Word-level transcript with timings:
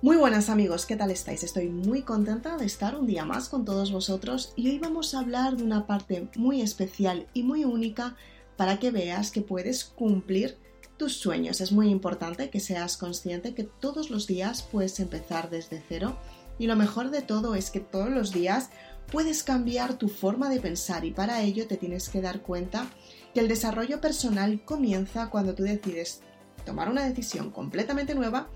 Muy 0.00 0.16
buenas 0.16 0.48
amigos, 0.48 0.86
¿qué 0.86 0.94
tal 0.94 1.10
estáis? 1.10 1.42
Estoy 1.42 1.68
muy 1.68 2.02
contenta 2.02 2.56
de 2.56 2.66
estar 2.66 2.94
un 2.94 3.08
día 3.08 3.24
más 3.24 3.48
con 3.48 3.64
todos 3.64 3.90
vosotros 3.90 4.52
y 4.54 4.68
hoy 4.68 4.78
vamos 4.78 5.12
a 5.12 5.18
hablar 5.18 5.56
de 5.56 5.64
una 5.64 5.88
parte 5.88 6.28
muy 6.36 6.60
especial 6.60 7.26
y 7.34 7.42
muy 7.42 7.64
única 7.64 8.14
para 8.56 8.78
que 8.78 8.92
veas 8.92 9.32
que 9.32 9.42
puedes 9.42 9.82
cumplir 9.82 10.56
tus 10.98 11.14
sueños. 11.14 11.60
Es 11.60 11.72
muy 11.72 11.88
importante 11.88 12.48
que 12.48 12.60
seas 12.60 12.96
consciente 12.96 13.54
que 13.54 13.64
todos 13.64 14.08
los 14.08 14.28
días 14.28 14.62
puedes 14.62 15.00
empezar 15.00 15.50
desde 15.50 15.82
cero 15.88 16.16
y 16.60 16.68
lo 16.68 16.76
mejor 16.76 17.10
de 17.10 17.22
todo 17.22 17.56
es 17.56 17.72
que 17.72 17.80
todos 17.80 18.10
los 18.10 18.32
días 18.32 18.70
puedes 19.10 19.42
cambiar 19.42 19.98
tu 19.98 20.08
forma 20.08 20.48
de 20.48 20.60
pensar 20.60 21.04
y 21.06 21.10
para 21.10 21.42
ello 21.42 21.66
te 21.66 21.76
tienes 21.76 22.08
que 22.08 22.20
dar 22.20 22.42
cuenta 22.42 22.86
que 23.34 23.40
el 23.40 23.48
desarrollo 23.48 24.00
personal 24.00 24.64
comienza 24.64 25.28
cuando 25.28 25.56
tú 25.56 25.64
decides 25.64 26.20
tomar 26.64 26.88
una 26.88 27.04
decisión 27.04 27.50
completamente 27.50 28.14
nueva 28.14 28.48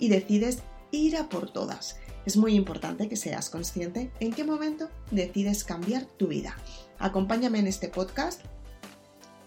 y 0.00 0.08
decides 0.08 0.64
ir 0.90 1.16
a 1.16 1.28
por 1.28 1.50
todas. 1.50 1.96
Es 2.26 2.36
muy 2.36 2.54
importante 2.54 3.08
que 3.08 3.16
seas 3.16 3.50
consciente 3.50 4.10
en 4.20 4.32
qué 4.32 4.44
momento 4.44 4.90
decides 5.10 5.64
cambiar 5.64 6.04
tu 6.04 6.28
vida. 6.28 6.56
Acompáñame 6.98 7.58
en 7.58 7.66
este 7.66 7.88
podcast 7.88 8.42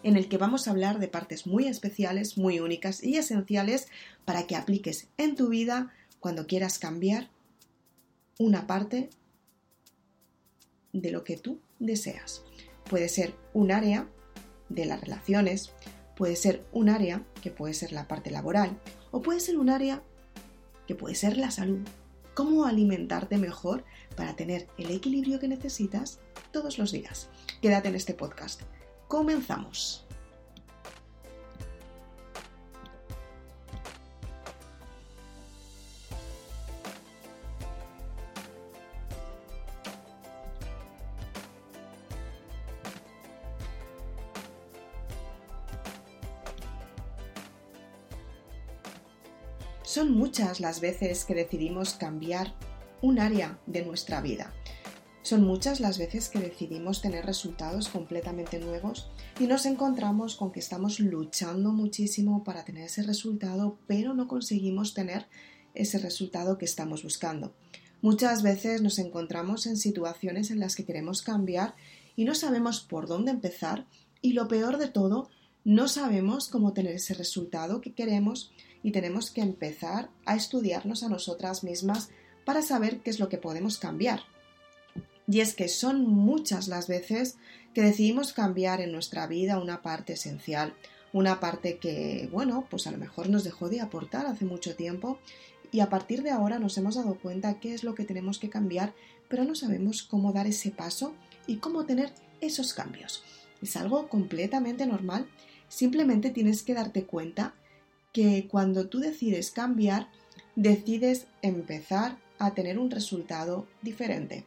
en 0.03 0.17
el 0.17 0.27
que 0.27 0.37
vamos 0.37 0.67
a 0.67 0.71
hablar 0.71 0.99
de 0.99 1.07
partes 1.07 1.45
muy 1.45 1.67
especiales, 1.67 2.37
muy 2.37 2.59
únicas 2.59 3.03
y 3.03 3.17
esenciales 3.17 3.87
para 4.25 4.47
que 4.47 4.55
apliques 4.55 5.07
en 5.17 5.35
tu 5.35 5.49
vida 5.49 5.93
cuando 6.19 6.47
quieras 6.47 6.79
cambiar 6.79 7.29
una 8.39 8.65
parte 8.67 9.09
de 10.93 11.11
lo 11.11 11.23
que 11.23 11.37
tú 11.37 11.59
deseas. 11.79 12.43
Puede 12.89 13.09
ser 13.09 13.35
un 13.53 13.71
área 13.71 14.07
de 14.69 14.85
las 14.85 15.01
relaciones, 15.01 15.71
puede 16.15 16.35
ser 16.35 16.65
un 16.71 16.89
área 16.89 17.23
que 17.41 17.51
puede 17.51 17.73
ser 17.73 17.91
la 17.91 18.07
parte 18.07 18.31
laboral 18.31 18.79
o 19.11 19.21
puede 19.21 19.39
ser 19.39 19.57
un 19.57 19.69
área 19.69 20.01
puede 20.95 21.15
ser 21.15 21.37
la 21.37 21.51
salud, 21.51 21.81
cómo 22.33 22.65
alimentarte 22.65 23.37
mejor 23.37 23.83
para 24.15 24.35
tener 24.35 24.67
el 24.77 24.91
equilibrio 24.91 25.39
que 25.39 25.47
necesitas 25.47 26.19
todos 26.51 26.77
los 26.77 26.91
días. 26.91 27.29
Quédate 27.61 27.89
en 27.89 27.95
este 27.95 28.13
podcast. 28.13 28.61
Comenzamos. 29.07 30.05
Son 49.91 50.13
muchas 50.13 50.61
las 50.61 50.79
veces 50.79 51.25
que 51.25 51.35
decidimos 51.35 51.95
cambiar 51.95 52.55
un 53.01 53.19
área 53.19 53.59
de 53.65 53.83
nuestra 53.83 54.21
vida. 54.21 54.53
Son 55.21 55.43
muchas 55.43 55.81
las 55.81 55.97
veces 55.97 56.29
que 56.29 56.39
decidimos 56.39 57.01
tener 57.01 57.25
resultados 57.25 57.89
completamente 57.89 58.57
nuevos 58.57 59.11
y 59.37 59.47
nos 59.47 59.65
encontramos 59.65 60.37
con 60.37 60.53
que 60.53 60.61
estamos 60.61 61.01
luchando 61.01 61.73
muchísimo 61.73 62.45
para 62.45 62.63
tener 62.63 62.85
ese 62.85 63.03
resultado, 63.03 63.79
pero 63.85 64.13
no 64.13 64.29
conseguimos 64.29 64.93
tener 64.93 65.27
ese 65.73 65.99
resultado 65.99 66.57
que 66.57 66.63
estamos 66.63 67.03
buscando. 67.03 67.53
Muchas 68.01 68.43
veces 68.43 68.81
nos 68.81 68.97
encontramos 68.97 69.65
en 69.65 69.75
situaciones 69.75 70.51
en 70.51 70.61
las 70.61 70.77
que 70.77 70.85
queremos 70.85 71.21
cambiar 71.21 71.75
y 72.15 72.23
no 72.23 72.33
sabemos 72.33 72.79
por 72.79 73.07
dónde 73.07 73.31
empezar 73.31 73.87
y 74.21 74.31
lo 74.31 74.47
peor 74.47 74.77
de 74.77 74.87
todo, 74.87 75.29
no 75.65 75.89
sabemos 75.89 76.47
cómo 76.47 76.71
tener 76.71 76.95
ese 76.95 77.13
resultado 77.13 77.81
que 77.81 77.93
queremos 77.93 78.53
y 78.83 78.91
tenemos 78.91 79.31
que 79.31 79.41
empezar 79.41 80.09
a 80.25 80.35
estudiarnos 80.35 81.03
a 81.03 81.09
nosotras 81.09 81.63
mismas 81.63 82.09
para 82.45 82.61
saber 82.61 82.99
qué 82.99 83.09
es 83.09 83.19
lo 83.19 83.29
que 83.29 83.37
podemos 83.37 83.77
cambiar. 83.77 84.21
Y 85.27 85.39
es 85.39 85.53
que 85.53 85.67
son 85.67 86.05
muchas 86.07 86.67
las 86.67 86.87
veces 86.87 87.37
que 87.73 87.81
decidimos 87.81 88.33
cambiar 88.33 88.81
en 88.81 88.91
nuestra 88.91 89.27
vida 89.27 89.59
una 89.59 89.81
parte 89.81 90.13
esencial, 90.13 90.73
una 91.13 91.39
parte 91.39 91.77
que, 91.77 92.27
bueno, 92.31 92.65
pues 92.69 92.87
a 92.87 92.91
lo 92.91 92.97
mejor 92.97 93.29
nos 93.29 93.43
dejó 93.43 93.69
de 93.69 93.81
aportar 93.81 94.25
hace 94.25 94.45
mucho 94.45 94.75
tiempo 94.75 95.19
y 95.71 95.79
a 95.79 95.89
partir 95.89 96.23
de 96.23 96.31
ahora 96.31 96.59
nos 96.59 96.77
hemos 96.77 96.95
dado 96.95 97.15
cuenta 97.15 97.59
qué 97.59 97.73
es 97.73 97.83
lo 97.83 97.95
que 97.95 98.03
tenemos 98.03 98.39
que 98.39 98.49
cambiar, 98.49 98.93
pero 99.29 99.45
no 99.45 99.55
sabemos 99.55 100.03
cómo 100.03 100.33
dar 100.33 100.47
ese 100.47 100.71
paso 100.71 101.13
y 101.47 101.57
cómo 101.57 101.85
tener 101.85 102.11
esos 102.41 102.73
cambios. 102.73 103.23
Es 103.61 103.77
algo 103.77 104.09
completamente 104.09 104.85
normal, 104.85 105.27
simplemente 105.69 106.31
tienes 106.31 106.63
que 106.63 106.73
darte 106.73 107.05
cuenta 107.05 107.53
que 108.11 108.47
cuando 108.47 108.87
tú 108.87 108.99
decides 108.99 109.51
cambiar, 109.51 110.09
decides 110.55 111.27
empezar 111.41 112.17
a 112.39 112.53
tener 112.53 112.77
un 112.77 112.91
resultado 112.91 113.67
diferente. 113.81 114.45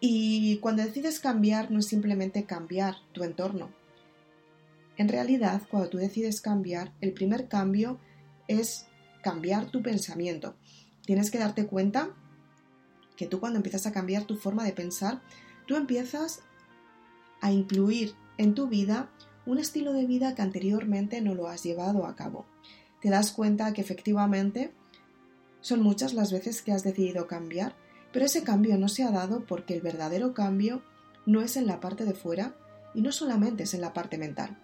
Y 0.00 0.58
cuando 0.58 0.82
decides 0.82 1.20
cambiar 1.20 1.70
no 1.70 1.80
es 1.80 1.86
simplemente 1.86 2.44
cambiar 2.44 2.96
tu 3.12 3.24
entorno. 3.24 3.70
En 4.96 5.08
realidad, 5.08 5.62
cuando 5.70 5.90
tú 5.90 5.98
decides 5.98 6.40
cambiar, 6.40 6.92
el 7.00 7.12
primer 7.12 7.48
cambio 7.48 7.98
es 8.48 8.86
cambiar 9.22 9.70
tu 9.70 9.82
pensamiento. 9.82 10.54
Tienes 11.04 11.30
que 11.30 11.38
darte 11.38 11.66
cuenta 11.66 12.10
que 13.16 13.26
tú 13.26 13.40
cuando 13.40 13.58
empiezas 13.58 13.86
a 13.86 13.92
cambiar 13.92 14.24
tu 14.24 14.36
forma 14.36 14.64
de 14.64 14.72
pensar, 14.72 15.22
tú 15.66 15.76
empiezas 15.76 16.42
a 17.40 17.52
incluir 17.52 18.14
en 18.38 18.54
tu 18.54 18.68
vida 18.68 19.10
un 19.44 19.58
estilo 19.58 19.92
de 19.92 20.06
vida 20.06 20.34
que 20.34 20.42
anteriormente 20.42 21.20
no 21.20 21.34
lo 21.34 21.48
has 21.48 21.62
llevado 21.62 22.06
a 22.06 22.16
cabo 22.16 22.46
te 23.00 23.10
das 23.10 23.32
cuenta 23.32 23.72
que 23.72 23.80
efectivamente 23.80 24.72
son 25.60 25.82
muchas 25.82 26.14
las 26.14 26.32
veces 26.32 26.62
que 26.62 26.72
has 26.72 26.84
decidido 26.84 27.26
cambiar, 27.26 27.74
pero 28.12 28.24
ese 28.24 28.42
cambio 28.42 28.78
no 28.78 28.88
se 28.88 29.02
ha 29.02 29.10
dado 29.10 29.44
porque 29.46 29.74
el 29.74 29.80
verdadero 29.80 30.32
cambio 30.32 30.82
no 31.26 31.42
es 31.42 31.56
en 31.56 31.66
la 31.66 31.80
parte 31.80 32.04
de 32.04 32.14
fuera 32.14 32.54
y 32.94 33.02
no 33.02 33.12
solamente 33.12 33.64
es 33.64 33.74
en 33.74 33.80
la 33.80 33.92
parte 33.92 34.16
mental, 34.16 34.56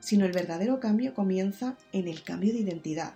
sino 0.00 0.24
el 0.24 0.32
verdadero 0.32 0.80
cambio 0.80 1.14
comienza 1.14 1.76
en 1.92 2.08
el 2.08 2.22
cambio 2.22 2.52
de 2.52 2.60
identidad. 2.60 3.14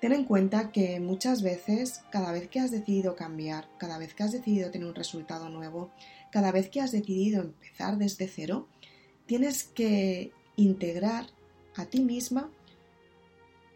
Ten 0.00 0.12
en 0.12 0.24
cuenta 0.24 0.70
que 0.70 1.00
muchas 1.00 1.42
veces, 1.42 2.02
cada 2.10 2.30
vez 2.30 2.48
que 2.48 2.60
has 2.60 2.70
decidido 2.70 3.16
cambiar, 3.16 3.70
cada 3.78 3.96
vez 3.96 4.12
que 4.12 4.22
has 4.22 4.32
decidido 4.32 4.70
tener 4.70 4.86
un 4.86 4.94
resultado 4.94 5.48
nuevo, 5.48 5.92
cada 6.30 6.52
vez 6.52 6.68
que 6.68 6.82
has 6.82 6.92
decidido 6.92 7.40
empezar 7.40 7.96
desde 7.96 8.28
cero, 8.28 8.68
tienes 9.24 9.64
que 9.64 10.32
integrar 10.56 11.28
a 11.76 11.86
ti 11.86 12.00
misma 12.00 12.50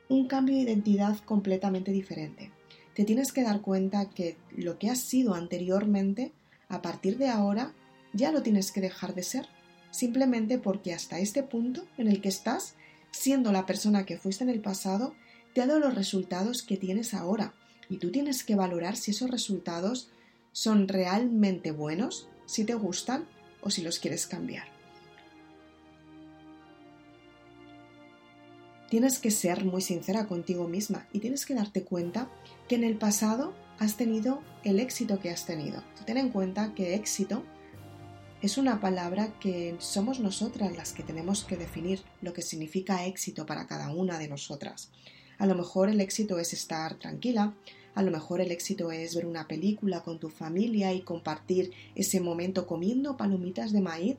un 0.08 0.26
cambio 0.26 0.56
de 0.56 0.62
identidad 0.62 1.18
completamente 1.24 1.92
diferente. 1.92 2.50
Te 2.94 3.04
tienes 3.04 3.32
que 3.32 3.42
dar 3.42 3.60
cuenta 3.60 4.10
que 4.10 4.36
lo 4.56 4.78
que 4.78 4.90
has 4.90 5.00
sido 5.00 5.34
anteriormente, 5.34 6.32
a 6.68 6.82
partir 6.82 7.18
de 7.18 7.28
ahora, 7.28 7.72
ya 8.12 8.32
lo 8.32 8.42
tienes 8.42 8.72
que 8.72 8.80
dejar 8.80 9.14
de 9.14 9.22
ser, 9.22 9.46
simplemente 9.90 10.58
porque 10.58 10.94
hasta 10.94 11.18
este 11.20 11.42
punto 11.42 11.86
en 11.96 12.08
el 12.08 12.20
que 12.20 12.28
estás, 12.28 12.74
siendo 13.10 13.52
la 13.52 13.66
persona 13.66 14.04
que 14.04 14.18
fuiste 14.18 14.44
en 14.44 14.50
el 14.50 14.60
pasado, 14.60 15.14
te 15.54 15.62
ha 15.62 15.66
dado 15.66 15.80
los 15.80 15.94
resultados 15.94 16.62
que 16.62 16.76
tienes 16.76 17.14
ahora. 17.14 17.54
Y 17.88 17.98
tú 17.98 18.10
tienes 18.10 18.44
que 18.44 18.54
valorar 18.54 18.96
si 18.96 19.12
esos 19.12 19.30
resultados 19.30 20.10
son 20.52 20.88
realmente 20.88 21.70
buenos, 21.70 22.28
si 22.46 22.64
te 22.64 22.74
gustan 22.74 23.26
o 23.60 23.70
si 23.70 23.82
los 23.82 23.98
quieres 23.98 24.26
cambiar. 24.26 24.77
Tienes 28.88 29.18
que 29.18 29.30
ser 29.30 29.66
muy 29.66 29.82
sincera 29.82 30.26
contigo 30.26 30.66
misma 30.66 31.06
y 31.12 31.18
tienes 31.18 31.44
que 31.44 31.54
darte 31.54 31.84
cuenta 31.84 32.30
que 32.68 32.76
en 32.76 32.84
el 32.84 32.96
pasado 32.96 33.52
has 33.78 33.98
tenido 33.98 34.40
el 34.64 34.80
éxito 34.80 35.20
que 35.20 35.30
has 35.30 35.44
tenido. 35.44 35.82
Ten 36.06 36.16
en 36.16 36.30
cuenta 36.30 36.74
que 36.74 36.94
éxito 36.94 37.42
es 38.40 38.56
una 38.56 38.80
palabra 38.80 39.38
que 39.40 39.76
somos 39.78 40.20
nosotras 40.20 40.74
las 40.74 40.92
que 40.92 41.02
tenemos 41.02 41.44
que 41.44 41.58
definir 41.58 42.00
lo 42.22 42.32
que 42.32 42.40
significa 42.40 43.04
éxito 43.04 43.44
para 43.44 43.66
cada 43.66 43.90
una 43.90 44.18
de 44.18 44.28
nosotras. 44.28 44.90
A 45.36 45.44
lo 45.44 45.54
mejor 45.54 45.90
el 45.90 46.00
éxito 46.00 46.38
es 46.38 46.54
estar 46.54 46.94
tranquila, 46.98 47.54
a 47.94 48.02
lo 48.02 48.10
mejor 48.10 48.40
el 48.40 48.52
éxito 48.52 48.90
es 48.90 49.14
ver 49.14 49.26
una 49.26 49.48
película 49.48 50.02
con 50.02 50.18
tu 50.18 50.30
familia 50.30 50.94
y 50.94 51.02
compartir 51.02 51.72
ese 51.94 52.20
momento 52.20 52.66
comiendo 52.66 53.18
palomitas 53.18 53.72
de 53.72 53.82
maíz, 53.82 54.16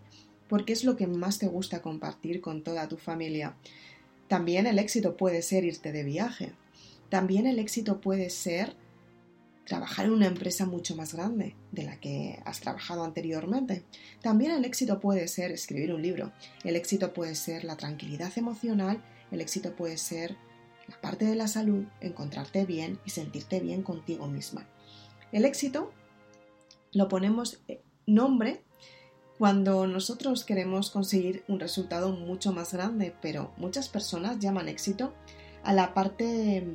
porque 0.47 0.73
es 0.73 0.83
lo 0.83 0.95
que 0.95 1.07
más 1.07 1.39
te 1.39 1.47
gusta 1.47 1.81
compartir 1.81 2.39
con 2.39 2.63
toda 2.63 2.87
tu 2.87 2.97
familia. 2.97 3.55
También 4.29 4.67
el 4.67 4.77
éxito 4.79 5.17
puede 5.17 5.41
ser 5.41 5.65
irte 5.65 5.91
de 5.91 6.03
viaje. 6.03 6.53
También 7.09 7.47
el 7.47 7.57
éxito 7.57 7.99
puede 7.99 8.29
ser 8.29 8.75
trabajar 9.65 10.05
en 10.05 10.13
una 10.13 10.27
empresa 10.27 10.65
mucho 10.65 10.95
más 10.95 11.13
grande 11.13 11.55
de 11.71 11.83
la 11.83 11.99
que 11.99 12.39
has 12.45 12.59
trabajado 12.59 13.03
anteriormente. 13.03 13.83
También 14.21 14.51
el 14.51 14.65
éxito 14.65 14.99
puede 14.99 15.27
ser 15.27 15.51
escribir 15.51 15.93
un 15.93 16.03
libro. 16.03 16.31
El 16.63 16.75
éxito 16.75 17.11
puede 17.11 17.33
ser 17.33 17.63
la 17.63 17.75
tranquilidad 17.75 18.31
emocional. 18.37 19.03
El 19.31 19.41
éxito 19.41 19.75
puede 19.75 19.97
ser 19.97 20.37
la 20.87 21.01
parte 21.01 21.25
de 21.25 21.35
la 21.35 21.47
salud, 21.47 21.85
encontrarte 21.99 22.65
bien 22.65 22.99
y 23.05 23.09
sentirte 23.09 23.59
bien 23.59 23.81
contigo 23.81 24.27
misma. 24.27 24.67
El 25.31 25.43
éxito 25.43 25.91
lo 26.91 27.07
ponemos 27.07 27.61
eh, 27.67 27.81
nombre 28.05 28.63
cuando 29.39 29.87
nosotros 29.87 30.43
queremos 30.43 30.91
conseguir 30.91 31.45
un 31.47 31.61
resultado 31.61 32.11
mucho 32.11 32.51
más 32.51 32.73
grande, 32.73 33.15
pero 33.21 33.53
muchas 33.55 33.87
personas 33.87 34.37
llaman 34.39 34.67
éxito 34.67 35.13
a 35.63 35.71
la 35.71 35.93
parte 35.93 36.67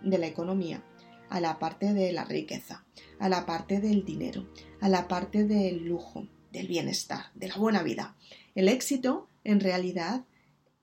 de 0.00 0.18
la 0.18 0.26
economía, 0.28 0.84
a 1.28 1.40
la 1.40 1.58
parte 1.58 1.92
de 1.92 2.12
la 2.12 2.24
riqueza, 2.24 2.84
a 3.18 3.28
la 3.28 3.44
parte 3.44 3.80
del 3.80 4.04
dinero, 4.04 4.46
a 4.80 4.88
la 4.88 5.08
parte 5.08 5.42
del 5.42 5.84
lujo, 5.84 6.28
del 6.52 6.68
bienestar, 6.68 7.24
de 7.34 7.48
la 7.48 7.56
buena 7.56 7.82
vida. 7.82 8.14
El 8.54 8.68
éxito, 8.68 9.26
en 9.42 9.58
realidad, 9.58 10.24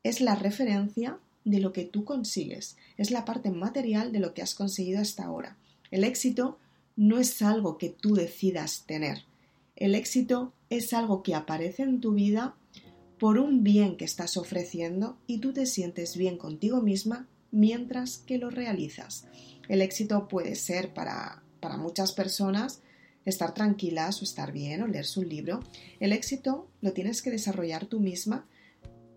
es 0.03 0.19
la 0.19 0.35
referencia 0.35 1.19
de 1.45 1.61
lo 1.61 1.71
que 1.71 1.85
tú 1.85 2.03
consigues, 2.03 2.75
es 2.97 3.11
la 3.11 3.23
parte 3.23 3.49
material 3.49 4.11
de 4.11 4.19
lo 4.19 4.33
que 4.33 4.41
has 4.41 4.55
conseguido 4.55 4.99
hasta 4.99 5.23
ahora. 5.23 5.55
El 5.89 6.03
éxito 6.03 6.59
no 6.97 7.17
es 7.17 7.41
algo 7.41 7.77
que 7.77 7.87
tú 7.87 8.13
decidas 8.13 8.83
tener. 8.85 9.23
El 9.77 9.95
éxito 9.95 10.51
es 10.77 10.93
algo 10.93 11.23
que 11.23 11.35
aparece 11.35 11.83
en 11.83 12.01
tu 12.01 12.13
vida 12.13 12.55
por 13.19 13.37
un 13.37 13.63
bien 13.63 13.95
que 13.95 14.05
estás 14.05 14.37
ofreciendo 14.37 15.17
y 15.27 15.37
tú 15.37 15.53
te 15.53 15.65
sientes 15.65 16.17
bien 16.17 16.37
contigo 16.37 16.81
misma 16.81 17.27
mientras 17.51 18.17
que 18.17 18.37
lo 18.37 18.49
realizas. 18.49 19.25
El 19.69 19.81
éxito 19.81 20.27
puede 20.27 20.55
ser 20.55 20.93
para, 20.93 21.43
para 21.59 21.77
muchas 21.77 22.11
personas 22.11 22.81
estar 23.23 23.53
tranquilas 23.53 24.21
o 24.21 24.23
estar 24.25 24.51
bien 24.51 24.81
o 24.81 24.87
leerse 24.87 25.19
un 25.19 25.29
libro. 25.29 25.59
El 25.99 26.11
éxito 26.11 26.67
lo 26.81 26.91
tienes 26.91 27.21
que 27.21 27.31
desarrollar 27.31 27.85
tú 27.85 27.99
misma 27.99 28.45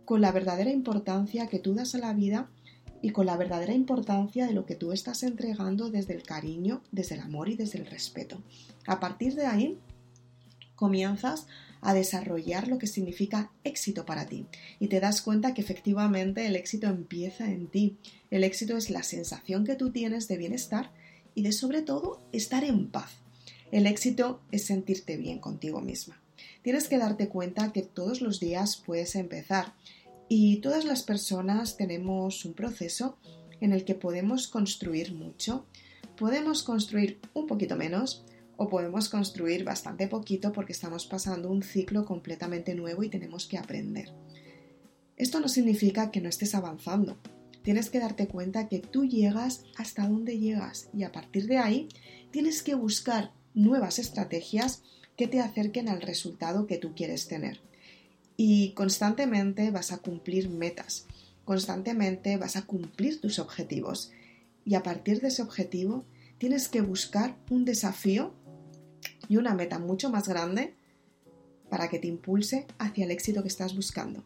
con 0.05 0.21
la 0.21 0.31
verdadera 0.31 0.71
importancia 0.71 1.49
que 1.49 1.59
tú 1.59 1.75
das 1.75 1.95
a 1.95 1.99
la 1.99 2.13
vida 2.13 2.49
y 3.03 3.11
con 3.11 3.27
la 3.27 3.37
verdadera 3.37 3.75
importancia 3.75 4.47
de 4.47 4.53
lo 4.53 4.67
que 4.67 4.77
tú 4.77 4.93
estás 4.93 5.23
entregando 5.23 5.91
desde 5.91 6.15
el 6.15 6.23
cariño, 6.23 6.83
desde 6.93 7.17
el 7.17 7.23
amor 7.23 7.49
y 7.49 7.57
desde 7.57 7.79
el 7.79 7.87
respeto. 7.87 8.43
A 8.87 9.01
partir 9.01 9.35
de 9.35 9.47
ahí, 9.47 9.79
comienzas 10.77 11.47
a 11.81 11.95
desarrollar 11.95 12.69
lo 12.69 12.79
que 12.79 12.87
significa 12.87 13.51
éxito 13.65 14.07
para 14.07 14.27
ti 14.27 14.47
y 14.79 14.89
te 14.89 15.01
das 15.01 15.23
cuenta 15.23 15.55
que 15.55 15.61
efectivamente 15.61 16.47
el 16.47 16.57
éxito 16.57 16.87
empieza 16.87 17.51
en 17.51 17.67
ti. 17.67 17.97
El 18.31 18.45
éxito 18.45 18.77
es 18.77 18.91
la 18.91 19.03
sensación 19.03 19.65
que 19.65 19.75
tú 19.75 19.91
tienes 19.91 20.29
de 20.29 20.37
bienestar 20.37 20.93
y 21.35 21.43
de 21.43 21.53
sobre 21.53 21.83
todo 21.83 22.21
estar 22.33 22.65
en 22.65 22.91
paz. 22.91 23.11
El 23.73 23.87
éxito 23.87 24.41
es 24.53 24.65
sentirte 24.67 25.17
bien 25.17 25.39
contigo 25.39 25.81
misma. 25.81 26.21
Tienes 26.63 26.89
que 26.89 26.99
darte 26.99 27.29
cuenta 27.29 27.73
que 27.73 27.83
todos 27.83 28.21
los 28.21 28.41
días 28.41 28.83
puedes 28.85 29.15
empezar 29.17 29.75
y 30.29 30.57
todas 30.57 30.85
las 30.85 31.03
personas 31.03 31.77
tenemos 31.77 32.45
un 32.45 32.55
proceso 32.55 33.17
en 33.61 33.73
el 33.73 33.85
que 33.85 33.95
podemos 33.95 34.49
construir 34.49 35.15
mucho, 35.15 35.67
podemos 36.17 36.63
construir 36.63 37.21
un 37.33 37.47
poquito 37.47 37.77
menos 37.77 38.25
o 38.57 38.69
podemos 38.69 39.09
construir 39.09 39.65
bastante 39.65 40.09
poquito 40.09 40.53
porque 40.53 40.73
estamos 40.73 41.07
pasando 41.07 41.51
un 41.51 41.63
ciclo 41.63 42.05
completamente 42.05 42.75
nuevo 42.75 43.03
y 43.03 43.09
tenemos 43.09 43.47
que 43.47 43.59
aprender. 43.59 44.13
Esto 45.17 45.41
no 45.41 45.49
significa 45.49 46.11
que 46.11 46.21
no 46.21 46.29
estés 46.29 46.55
avanzando. 46.55 47.19
Tienes 47.63 47.91
que 47.91 48.01
darte 48.01 48.29
cuenta 48.29 48.69
que 48.69 48.79
tú 48.79 49.05
llegas 49.05 49.65
hasta 49.77 50.07
donde 50.07 50.39
llegas 50.39 50.89
y 50.95 51.03
a 51.03 51.13
partir 51.13 51.47
de 51.47 51.59
ahí 51.59 51.89
tienes 52.31 52.63
que 52.63 52.75
buscar 52.75 53.33
nuevas 53.55 53.99
estrategias 53.99 54.83
que 55.17 55.27
te 55.27 55.41
acerquen 55.41 55.89
al 55.89 56.03
resultado 56.03 56.67
que 56.67 56.77
tú 56.77 56.95
quieres 56.95 57.27
tener 57.27 57.61
y 58.37 58.73
constantemente 58.73 59.71
vas 59.71 59.93
a 59.93 59.99
cumplir 59.99 60.51
metas, 60.51 61.07
constantemente 61.45 62.37
vas 62.37 62.57
a 62.57 62.63
cumplir 62.63 63.21
tus 63.21 63.39
objetivos 63.39 64.11
y 64.65 64.75
a 64.75 64.83
partir 64.83 65.21
de 65.21 65.29
ese 65.29 65.43
objetivo 65.43 66.05
tienes 66.39 66.69
que 66.69 66.83
buscar 66.83 67.37
un 67.51 67.65
desafío 67.65 68.35
y 69.29 69.37
una 69.37 69.55
meta 69.55 69.79
mucho 69.79 70.11
más 70.11 70.29
grande 70.29 70.75
para 71.69 71.89
que 71.89 71.99
te 71.99 72.09
impulse 72.09 72.67
hacia 72.79 73.05
el 73.05 73.11
éxito 73.11 73.43
que 73.43 73.49
estás 73.49 73.75
buscando. 73.75 74.25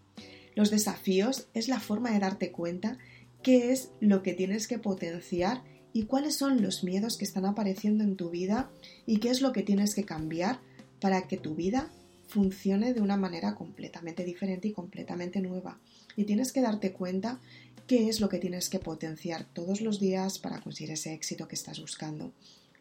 Los 0.54 0.70
desafíos 0.70 1.48
es 1.54 1.68
la 1.68 1.80
forma 1.80 2.10
de 2.10 2.18
darte 2.18 2.50
cuenta 2.50 2.98
qué 3.42 3.72
es 3.72 3.90
lo 4.00 4.22
que 4.22 4.34
tienes 4.34 4.68
que 4.68 4.78
potenciar 4.78 5.62
y 5.92 6.04
cuáles 6.04 6.36
son 6.36 6.62
los 6.62 6.84
miedos 6.84 7.16
que 7.16 7.24
están 7.24 7.46
apareciendo 7.46 8.04
en 8.04 8.16
tu 8.16 8.30
vida 8.30 8.70
y 9.06 9.18
qué 9.18 9.30
es 9.30 9.40
lo 9.40 9.52
que 9.52 9.62
tienes 9.62 9.94
que 9.94 10.04
cambiar 10.04 10.60
para 11.00 11.26
que 11.26 11.36
tu 11.36 11.54
vida 11.54 11.90
funcione 12.28 12.94
de 12.94 13.00
una 13.00 13.16
manera 13.16 13.54
completamente 13.54 14.24
diferente 14.24 14.68
y 14.68 14.72
completamente 14.72 15.40
nueva. 15.40 15.80
Y 16.16 16.24
tienes 16.24 16.52
que 16.52 16.60
darte 16.60 16.92
cuenta 16.92 17.40
qué 17.86 18.08
es 18.08 18.20
lo 18.20 18.28
que 18.28 18.38
tienes 18.38 18.68
que 18.68 18.78
potenciar 18.78 19.44
todos 19.52 19.80
los 19.80 19.98
días 19.98 20.38
para 20.38 20.60
conseguir 20.60 20.92
ese 20.92 21.12
éxito 21.12 21.48
que 21.48 21.56
estás 21.56 21.80
buscando. 21.80 22.32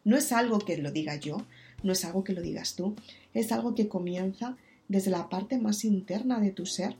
No 0.04 0.16
es 0.16 0.32
algo 0.32 0.60
que 0.60 0.78
lo 0.78 0.92
diga 0.92 1.16
yo, 1.16 1.44
no 1.82 1.92
es 1.92 2.04
algo 2.04 2.24
que 2.24 2.32
lo 2.32 2.42
digas 2.42 2.74
tú, 2.76 2.94
es 3.34 3.52
algo 3.52 3.74
que 3.74 3.88
comienza 3.88 4.56
desde 4.88 5.10
la 5.10 5.28
parte 5.28 5.58
más 5.58 5.84
interna 5.84 6.40
de 6.40 6.50
tu 6.50 6.66
ser 6.66 6.96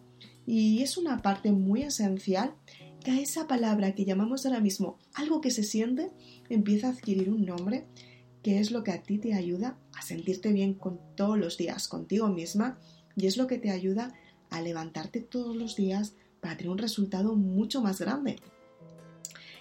y 0.46 0.82
es 0.82 0.96
una 0.96 1.22
parte 1.22 1.52
muy 1.52 1.82
esencial 1.82 2.54
que 3.04 3.10
a 3.12 3.20
esa 3.20 3.46
palabra 3.46 3.94
que 3.94 4.04
llamamos 4.04 4.46
ahora 4.46 4.60
mismo 4.60 4.98
algo 5.14 5.40
que 5.40 5.50
se 5.50 5.62
siente 5.62 6.10
empieza 6.48 6.88
a 6.88 6.90
adquirir 6.90 7.30
un 7.30 7.44
nombre 7.44 7.86
que 8.42 8.58
es 8.58 8.70
lo 8.70 8.84
que 8.84 8.92
a 8.92 9.02
ti 9.02 9.18
te 9.18 9.34
ayuda 9.34 9.76
a 9.94 10.02
sentirte 10.02 10.52
bien 10.52 10.74
con 10.74 11.00
todos 11.14 11.38
los 11.38 11.56
días 11.56 11.88
contigo 11.88 12.28
misma 12.28 12.78
y 13.16 13.26
es 13.26 13.36
lo 13.36 13.46
que 13.46 13.58
te 13.58 13.70
ayuda 13.70 14.14
a 14.50 14.60
levantarte 14.60 15.20
todos 15.20 15.56
los 15.56 15.76
días 15.76 16.14
para 16.40 16.56
tener 16.56 16.70
un 16.70 16.78
resultado 16.78 17.34
mucho 17.36 17.82
más 17.82 18.00
grande. 18.00 18.36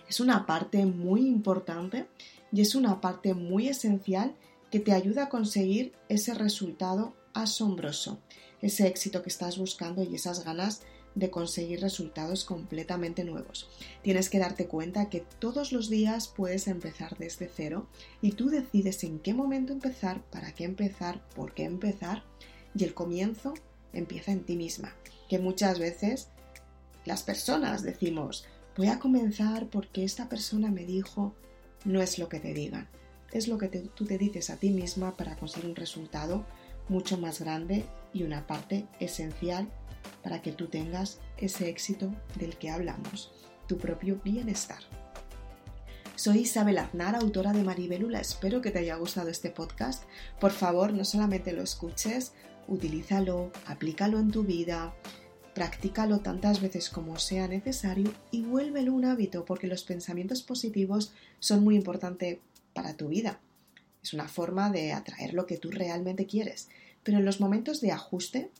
Es 0.07 0.19
una 0.19 0.45
parte 0.45 0.85
muy 0.85 1.27
importante 1.27 2.07
y 2.51 2.61
es 2.61 2.73
una 2.73 3.01
parte 3.01 3.33
muy 3.33 3.67
esencial 3.67 4.35
que 4.71 4.79
te 4.79 4.93
ayuda 4.93 5.23
a 5.23 5.29
conseguir 5.29 5.93
ese 6.09 6.33
resultado 6.33 7.15
asombroso, 7.33 8.19
ese 8.61 8.87
éxito 8.87 9.21
que 9.21 9.29
estás 9.29 9.57
buscando 9.57 10.03
y 10.03 10.15
esas 10.15 10.43
ganas 10.43 10.81
de 11.15 11.31
conseguir 11.31 11.81
resultados 11.81 12.45
completamente 12.45 13.23
nuevos. 13.23 13.69
Tienes 14.03 14.29
que 14.29 14.39
darte 14.39 14.67
cuenta 14.67 15.09
que 15.09 15.25
todos 15.39 15.71
los 15.71 15.89
días 15.89 16.27
puedes 16.27 16.67
empezar 16.67 17.17
desde 17.17 17.49
cero 17.53 17.87
y 18.21 18.33
tú 18.33 18.49
decides 18.49 19.03
en 19.03 19.19
qué 19.19 19.33
momento 19.33 19.73
empezar, 19.73 20.21
para 20.29 20.53
qué 20.53 20.65
empezar, 20.65 21.27
por 21.35 21.53
qué 21.53 21.63
empezar 21.63 22.23
y 22.75 22.83
el 22.83 22.93
comienzo 22.93 23.53
empieza 23.91 24.31
en 24.31 24.43
ti 24.43 24.55
misma, 24.55 24.95
que 25.27 25.39
muchas 25.39 25.79
veces 25.79 26.29
las 27.05 27.23
personas 27.23 27.81
decimos 27.81 28.45
voy 28.77 28.87
a 28.87 28.99
comenzar 28.99 29.67
porque 29.67 30.05
esta 30.05 30.29
persona 30.29 30.71
me 30.71 30.85
dijo, 30.85 31.33
no 31.83 32.01
es 32.01 32.17
lo 32.17 32.29
que 32.29 32.39
te 32.39 32.53
digan, 32.53 32.87
es 33.31 33.47
lo 33.47 33.57
que 33.57 33.67
tú 33.67 34.05
te 34.05 34.17
dices 34.17 34.49
a 34.49 34.57
ti 34.57 34.71
misma 34.71 35.15
para 35.15 35.35
conseguir 35.35 35.69
un 35.69 35.75
resultado 35.75 36.45
mucho 36.87 37.17
más 37.17 37.39
grande 37.39 37.85
y 38.13 38.23
una 38.23 38.47
parte 38.47 38.87
esencial 38.99 39.69
para 40.23 40.41
que 40.41 40.51
tú 40.51 40.67
tengas 40.67 41.19
ese 41.37 41.69
éxito 41.69 42.13
del 42.35 42.57
que 42.57 42.69
hablamos, 42.69 43.31
tu 43.67 43.77
propio 43.77 44.19
bienestar. 44.23 44.79
Soy 46.15 46.39
Isabel 46.39 46.79
Aznar, 46.79 47.15
autora 47.15 47.53
de 47.53 47.63
Maribelula. 47.63 48.19
Espero 48.19 48.61
que 48.61 48.71
te 48.71 48.79
haya 48.79 48.97
gustado 48.97 49.29
este 49.29 49.51
podcast. 49.51 50.03
Por 50.39 50.51
favor, 50.51 50.91
no 50.91 51.05
solamente 51.05 51.53
lo 51.53 51.61
escuches, 51.61 52.33
utilízalo, 52.67 53.51
aplícalo 53.65 54.19
en 54.19 54.29
tu 54.29 54.43
vida, 54.43 54.93
practícalo 55.53 56.19
tantas 56.19 56.61
veces 56.61 56.89
como 56.89 57.19
sea 57.19 57.47
necesario 57.47 58.13
y 58.31 58.43
vuélvelo 58.43 58.93
un 58.93 59.05
hábito 59.05 59.45
porque 59.45 59.67
los 59.67 59.83
pensamientos 59.83 60.41
positivos 60.41 61.13
son 61.39 61.63
muy 61.63 61.75
importantes 61.75 62.39
para 62.79 62.95
tu 62.95 63.09
vida. 63.09 63.41
Es 64.01 64.13
una 64.13 64.29
forma 64.29 64.69
de 64.69 64.93
atraer 64.93 65.33
lo 65.33 65.45
que 65.45 65.57
tú 65.57 65.69
realmente 65.69 66.25
quieres. 66.25 66.69
Pero 67.03 67.19
los 67.19 67.41
momentos 67.41 67.81
de 67.81 67.91
ajuste 67.91 68.51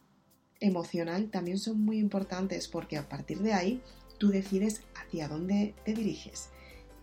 emocional 0.60 1.30
también 1.30 1.58
son 1.58 1.80
muy 1.80 2.00
importantes 2.00 2.68
porque 2.68 2.98
a 2.98 3.08
partir 3.08 3.40
de 3.40 3.54
ahí 3.54 3.82
tú 4.18 4.28
decides 4.28 4.82
hacia 4.94 5.30
dónde 5.30 5.74
te 5.86 5.94
diriges 5.94 6.50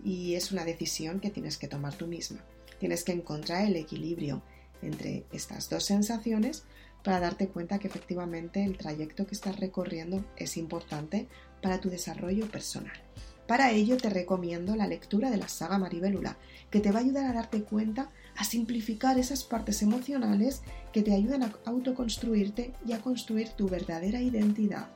y 0.04 0.35
es 0.35 0.52
una 0.52 0.66
decisión 0.66 1.20
que 1.20 1.30
tienes 1.30 1.56
que 1.56 1.68
tomar 1.68 1.94
tú 1.94 2.06
misma. 2.06 2.44
Tienes 2.78 3.02
que 3.02 3.12
encontrar 3.12 3.64
el 3.64 3.76
equilibrio 3.76 4.42
entre 4.82 5.25
estas 5.32 5.70
dos 5.70 5.85
sensaciones 5.85 6.64
para 7.02 7.18
darte 7.18 7.49
cuenta 7.49 7.78
que 7.78 7.88
efectivamente 7.88 8.62
el 8.62 8.76
trayecto 8.76 9.26
que 9.26 9.35
estás 9.35 9.58
recorriendo 9.58 10.23
es 10.37 10.58
importante 10.58 11.28
para 11.62 11.80
tu 11.80 11.88
desarrollo 11.88 12.46
personal. 12.50 13.00
Para 13.46 13.70
ello 13.70 13.96
te 13.96 14.10
recomiendo 14.10 14.74
la 14.74 14.88
lectura 14.88 15.30
de 15.30 15.36
la 15.36 15.48
saga 15.48 15.78
Maribelula, 15.78 16.36
que 16.70 16.80
te 16.80 16.90
va 16.90 16.98
a 16.98 17.02
ayudar 17.02 17.26
a 17.26 17.32
darte 17.32 17.62
cuenta, 17.62 18.10
a 18.36 18.42
simplificar 18.44 19.18
esas 19.18 19.44
partes 19.44 19.82
emocionales 19.82 20.62
que 20.92 21.02
te 21.02 21.14
ayudan 21.14 21.44
a 21.44 21.52
autoconstruirte 21.64 22.72
y 22.84 22.92
a 22.92 23.00
construir 23.00 23.50
tu 23.50 23.68
verdadera 23.68 24.20
identidad, 24.20 24.88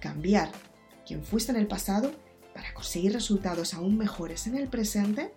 cambiar 0.00 0.50
quien 1.06 1.22
fuiste 1.22 1.52
en 1.52 1.58
el 1.58 1.66
pasado 1.66 2.12
para 2.54 2.72
conseguir 2.74 3.12
resultados 3.12 3.74
aún 3.74 3.98
mejores 3.98 4.46
en 4.46 4.56
el 4.56 4.68
presente 4.68 5.32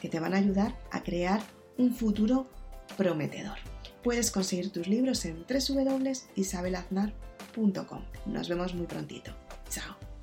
que 0.00 0.08
te 0.08 0.20
van 0.20 0.32
a 0.34 0.38
ayudar 0.38 0.78
a 0.90 1.02
crear 1.02 1.42
un 1.78 1.94
futuro 1.94 2.48
prometedor. 2.96 3.58
Puedes 4.02 4.30
conseguir 4.30 4.70
tus 4.70 4.86
libros 4.86 5.24
en 5.24 5.46
www.isabelaznar.com. 5.46 8.02
Nos 8.26 8.48
vemos 8.48 8.74
muy 8.74 8.86
prontito. 8.86 9.34
Chao. 9.70 10.13